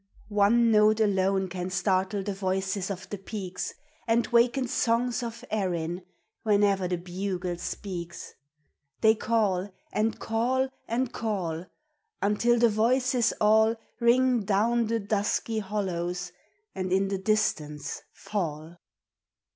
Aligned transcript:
One 0.29 0.71
note 0.71 0.99
alone 0.99 1.47
can 1.47 1.69
startle 1.69 2.23
the 2.23 2.33
voices 2.33 2.89
of 2.89 3.07
the 3.11 3.19
peaks, 3.19 3.71
And 4.07 4.25
waken 4.29 4.67
songs 4.67 5.21
of 5.21 5.45
Erin, 5.51 6.01
whene'er 6.43 6.87
the 6.87 6.97
bugle 6.97 7.57
speaks. 7.59 8.33
They 9.01 9.13
call 9.13 9.71
and 9.93 10.17
call 10.17 10.69
and 10.87 11.13
call, 11.13 11.67
Until 12.19 12.57
the 12.57 12.69
voices 12.69 13.31
all 13.39 13.75
Ring 13.99 14.43
down 14.43 14.87
the 14.87 14.99
dusky 14.99 15.59
hollows 15.59 16.31
and 16.73 16.91
in 16.91 17.09
the 17.09 17.19
distance 17.19 18.01
fall. 18.11 18.77